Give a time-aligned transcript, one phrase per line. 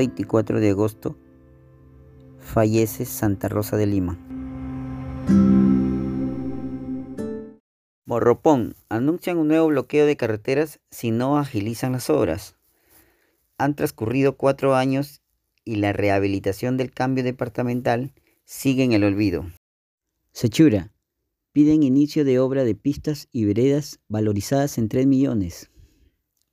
[0.00, 1.14] 24 de agosto,
[2.38, 4.18] fallece Santa Rosa de Lima.
[8.06, 8.76] Morropón.
[8.88, 12.56] Anuncian un nuevo bloqueo de carreteras si no agilizan las obras.
[13.58, 15.20] Han transcurrido cuatro años
[15.66, 18.14] y la rehabilitación del cambio departamental
[18.46, 19.44] sigue en el olvido.
[20.32, 20.94] Sechura.
[21.52, 25.70] Piden inicio de obra de pistas y veredas valorizadas en 3 millones.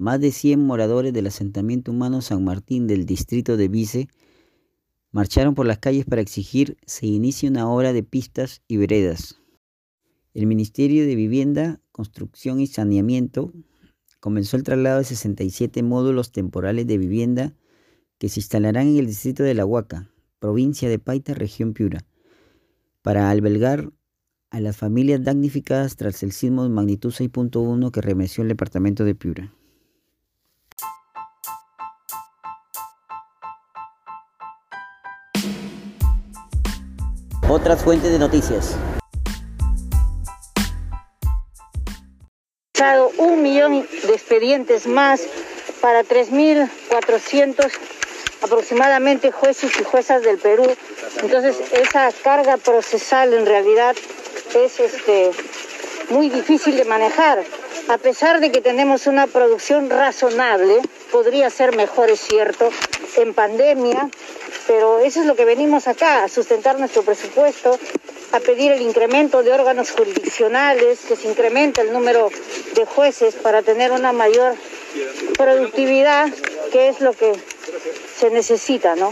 [0.00, 4.08] Más de 100 moradores del asentamiento humano San Martín del distrito de Vice
[5.10, 9.42] marcharon por las calles para exigir se inicie una obra de pistas y veredas.
[10.32, 13.52] El Ministerio de Vivienda, Construcción y Saneamiento
[14.20, 17.54] comenzó el traslado de 67 módulos temporales de vivienda
[18.16, 22.06] que se instalarán en el distrito de La Huaca, provincia de Paita, región Piura,
[23.02, 23.92] para albergar
[24.48, 29.14] a las familias damnificadas tras el sismo de magnitud 6.1 que remeció el departamento de
[29.14, 29.54] Piura.
[37.50, 38.76] Otras fuentes de noticias.
[43.18, 45.22] un millón de expedientes más
[45.80, 47.72] para 3.400
[48.42, 50.64] aproximadamente jueces y juezas del Perú.
[51.22, 53.96] Entonces esa carga procesal en realidad
[54.54, 55.32] es este,
[56.10, 57.42] muy difícil de manejar.
[57.88, 60.78] A pesar de que tenemos una producción razonable,
[61.10, 62.70] podría ser mejor, es cierto,
[63.16, 64.08] en pandemia,
[64.70, 67.76] pero eso es lo que venimos acá, a sustentar nuestro presupuesto,
[68.30, 72.30] a pedir el incremento de órganos jurisdiccionales, que se incremente el número
[72.76, 74.54] de jueces para tener una mayor
[75.36, 76.32] productividad,
[76.70, 77.32] que es lo que
[78.16, 79.10] se necesita, ¿no?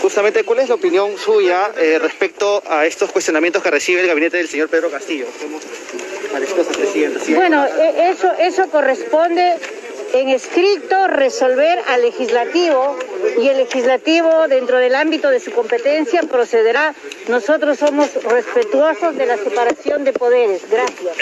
[0.00, 4.36] justamente, ¿cuál es la opinión suya eh, respecto a estos cuestionamientos que recibe el gabinete
[4.36, 5.26] del señor Pedro Castillo?
[7.34, 9.56] Bueno, e, eso, eso corresponde
[10.20, 12.96] en escrito resolver al legislativo
[13.38, 16.94] y el legislativo dentro del ámbito de su competencia procederá.
[17.28, 20.62] Nosotros somos respetuosos de la separación de poderes.
[20.70, 21.18] Gracias.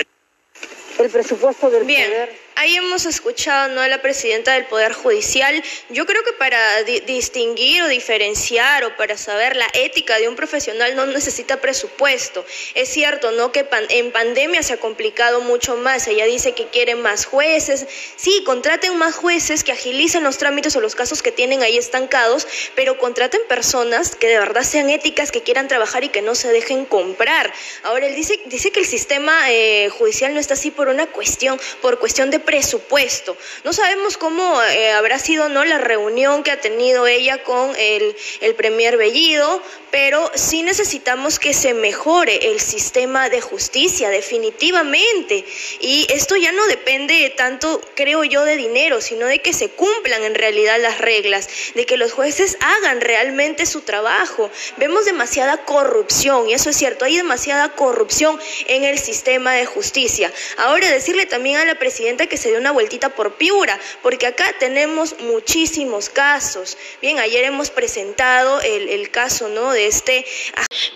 [0.99, 3.81] El presupuesto del poder Ahí hemos escuchado ¿no?
[3.81, 5.61] a la presidenta del Poder Judicial.
[5.91, 10.95] Yo creo que para distinguir o diferenciar o para saber la ética de un profesional
[10.95, 12.47] no necesita presupuesto.
[12.75, 13.51] Es cierto, ¿no?
[13.51, 16.07] Que en pandemia se ha complicado mucho más.
[16.07, 17.87] Ella dice que quieren más jueces.
[18.15, 22.47] Sí, contraten más jueces que agilicen los trámites o los casos que tienen ahí estancados,
[22.77, 26.53] pero contraten personas que de verdad sean éticas, que quieran trabajar y que no se
[26.53, 27.53] dejen comprar.
[27.83, 28.39] Ahora, él dice,
[28.71, 33.37] que el sistema eh, judicial no está así por una cuestión, por cuestión de presupuesto.
[33.65, 38.15] No sabemos cómo eh, habrá sido no la reunión que ha tenido ella con el,
[38.41, 39.61] el Premier Bellido,
[39.91, 45.45] pero sí necesitamos que se mejore el sistema de justicia, definitivamente.
[45.81, 50.23] Y esto ya no depende tanto, creo yo, de dinero, sino de que se cumplan
[50.23, 54.51] en realidad las reglas, de que los jueces hagan realmente su trabajo.
[54.77, 60.33] Vemos demasiada corrupción, y eso es cierto, hay demasiada corrupción en el sistema de justicia.
[60.57, 64.55] Ahora decirle también a la presidenta que se dé una vueltita por Piura, porque acá
[64.59, 66.77] tenemos muchísimos casos.
[67.01, 69.73] Bien, ayer hemos presentado el, caso, ¿no?
[69.73, 70.25] De este.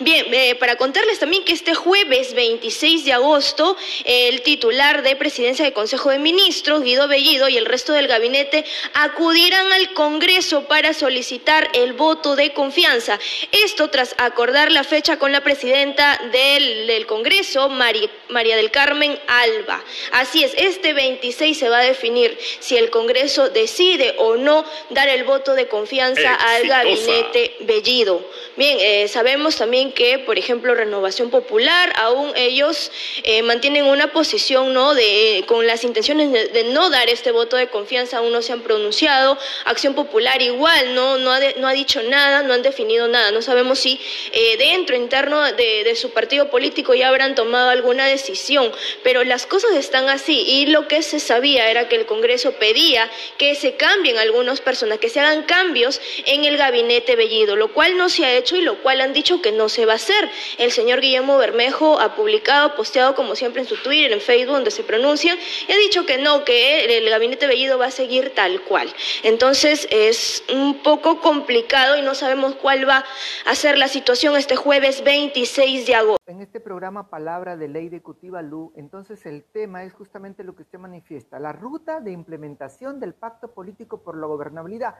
[0.00, 5.65] Bien, eh, para contarles también que este jueves 26 de agosto, el titular de Presidencia
[5.65, 10.94] del Consejo de Ministros, Guido Bellido, y el resto del gabinete acudirán al Congreso para
[10.94, 13.19] solicitar el voto de confianza.
[13.53, 19.82] Esto tras acordar la fecha con la presidenta del, Congreso, María, María del Carmen Alba.
[20.12, 25.09] Así es, este 26 se va a definir si el Congreso decide o no dar
[25.09, 28.22] el voto de confianza al gabinete Bellido.
[28.58, 32.91] Bien, eh, sabemos también que, por ejemplo, Renovación Popular, aún ellos
[33.22, 34.96] eh, mantienen una posición ¿no?
[34.96, 38.62] de, con las intenciones de, no dar este voto de confianza, aún no se han
[38.62, 39.38] pronunciado.
[39.64, 43.30] Acción Popular igual, no, no, ha, no ha dicho nada, no han definido nada.
[43.30, 44.00] No sabemos si
[44.32, 48.72] eh, dentro, interno de, de su partido político ya habrán tomado alguna decisión,
[49.04, 53.08] pero las cosas están así y lo que se sabía era que el Congreso pedía
[53.37, 57.96] que se cambien algunas personas, que se hagan cambios en el gabinete Bellido, lo cual
[57.96, 60.29] no se ha hecho y lo cual han dicho que no se va a hacer.
[60.59, 64.71] El señor Guillermo Bermejo ha publicado, posteado como siempre en su Twitter, en Facebook, donde
[64.71, 68.62] se pronuncian, y ha dicho que no, que el gabinete Bellido va a seguir tal
[68.62, 68.93] cual.
[69.23, 73.05] Entonces es un poco complicado y no sabemos cuál va
[73.45, 76.23] a ser la situación este jueves 26 de agosto.
[76.27, 80.62] En este programa Palabra de Ley de Cutibalú, entonces el tema es justamente lo que
[80.62, 84.95] usted manifiesta, la ruta de implementación del pacto político por la gobernabilidad.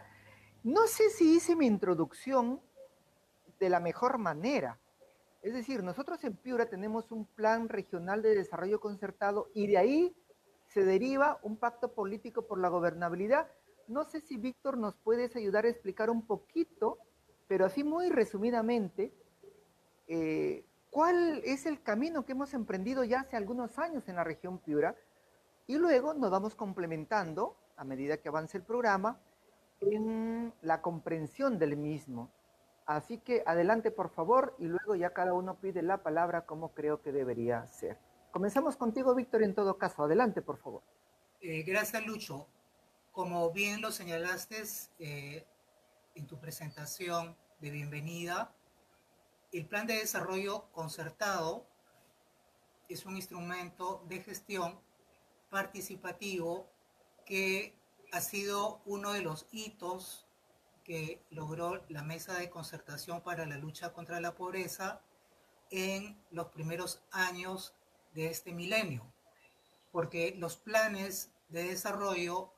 [0.65, 2.61] No sé si hice mi introducción
[3.59, 4.79] de la mejor manera.
[5.43, 10.17] Es decir, nosotros en Piura tenemos un plan regional de desarrollo concertado y de ahí
[10.67, 13.49] se deriva un pacto político por la gobernabilidad
[13.87, 16.99] No sé si Víctor nos puedes ayudar a explicar un poquito,
[17.47, 19.15] pero así muy resumidamente,
[20.09, 24.59] eh, cuál es el camino que hemos emprendido ya hace algunos años en la región
[24.59, 24.95] Piura
[25.67, 29.21] y luego nos vamos complementando a medida que avance el programa
[29.81, 32.31] en la comprensión del mismo.
[32.89, 37.03] Así que adelante por favor y luego ya cada uno pide la palabra como creo
[37.03, 37.99] que debería ser.
[38.31, 40.05] Comenzamos contigo, Víctor, en todo caso.
[40.05, 40.83] Adelante, por favor.
[41.43, 42.49] Eh, gracias, Lucho.
[43.13, 44.63] Como bien lo señalaste
[45.01, 45.47] eh,
[46.15, 48.55] en tu presentación de bienvenida,
[49.53, 51.67] el plan de desarrollo concertado
[52.89, 54.81] es un instrumento de gestión
[55.51, 56.71] participativo
[57.27, 57.79] que
[58.13, 60.28] ha sido uno de los hitos
[60.89, 65.03] que logró la Mesa de Concertación para la Lucha contra la Pobreza
[65.71, 67.75] en los primeros años
[68.15, 69.13] de este milenio,
[69.93, 72.55] porque los planes de desarrollo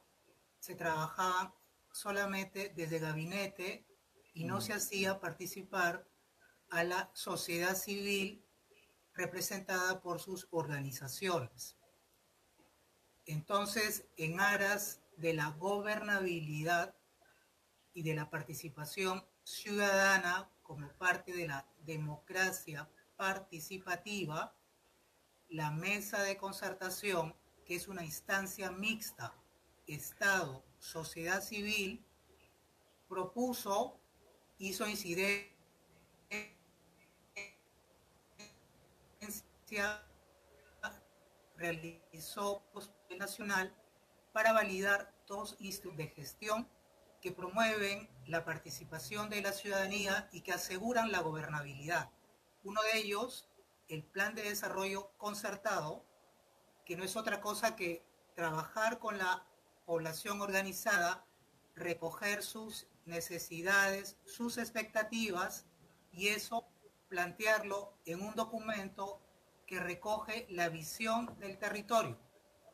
[0.61, 1.53] se trabajaban
[1.91, 3.85] solamente desde gabinete
[4.32, 6.06] y no se hacía participar
[6.71, 8.47] a la sociedad civil
[9.12, 11.77] representada por sus organizaciones.
[13.27, 16.94] Entonces, en aras de la gobernabilidad
[17.95, 24.55] y de la participación ciudadana como parte de la democracia participativa,
[25.49, 27.35] la mesa de concertación,
[27.65, 29.35] que es una instancia mixta,
[29.87, 32.05] Estado, sociedad civil,
[33.09, 33.99] propuso,
[34.59, 35.51] hizo incidencia,
[41.57, 42.63] realizó
[43.19, 43.75] nacional
[44.33, 46.69] para validar dos institutos de gestión
[47.20, 52.11] que promueven la participación de la ciudadanía y que aseguran la gobernabilidad.
[52.64, 53.49] Uno de ellos,
[53.88, 56.05] el Plan de Desarrollo Concertado,
[56.84, 59.44] que no es otra cosa que trabajar con la
[59.84, 61.25] población organizada,
[61.75, 65.67] recoger sus necesidades, sus expectativas
[66.12, 66.67] y eso
[67.08, 69.20] plantearlo en un documento
[69.67, 72.19] que recoge la visión del territorio.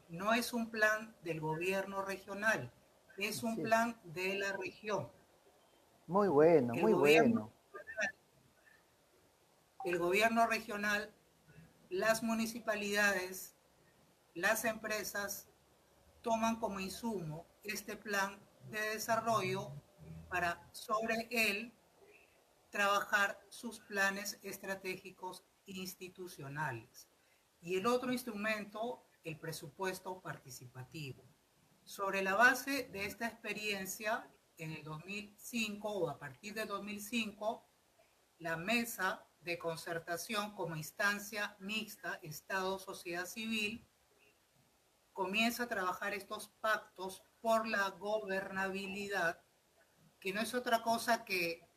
[0.09, 2.73] No es un plan del gobierno regional,
[3.19, 5.11] es un plan de la región.
[6.07, 7.53] Muy bueno, muy bueno.
[9.85, 11.13] El gobierno regional,
[11.91, 13.55] las municipalidades,
[14.35, 15.49] las empresas
[16.23, 18.39] toman como insumo este plan
[18.71, 19.73] de desarrollo
[20.29, 21.73] para sobre él
[22.71, 27.09] trabajar sus planes estratégicos institucionales.
[27.61, 31.25] Y el otro instrumento, el presupuesto participativo.
[31.87, 34.29] Sobre la base de esta experiencia,
[34.59, 37.65] en el 2005 o a partir de 2005,
[38.39, 43.89] la mesa de concertación como instancia mixta Estado-Sociedad Civil
[45.13, 49.41] comienza a trabajar estos pactos por la gobernabilidad,
[50.19, 51.71] que no es otra cosa que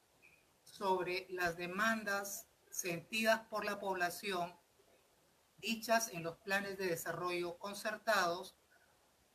[0.63, 4.59] sobre las demandas sentidas por la población,
[5.57, 8.55] dichas en los planes de desarrollo concertados,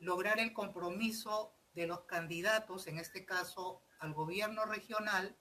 [0.05, 5.37] lograr el compromiso de los candidatos, en este caso al gobierno regional,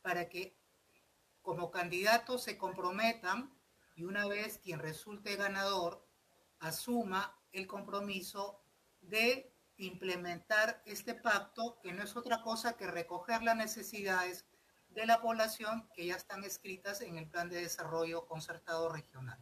[0.00, 0.56] para que
[1.42, 3.52] como candidatos se comprometan
[3.94, 6.06] y una vez quien resulte ganador
[6.60, 8.60] asuma el compromiso
[9.00, 14.46] de implementar este pacto, que no es otra cosa que recoger las necesidades
[14.88, 19.38] de la población que ya están escritas en el plan de desarrollo concertado regional.